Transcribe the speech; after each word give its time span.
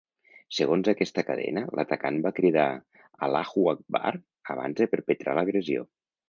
Segons 0.59 0.87
aquesta 0.93 1.23
cadena, 1.27 1.61
l’atacant 1.79 2.17
va 2.27 2.31
cridar 2.39 2.65
‘Allahu 3.29 3.67
Akbar’ 3.75 4.15
abans 4.55 4.81
de 4.83 4.89
perpetrar 4.97 5.37
l’agressió. 5.41 5.87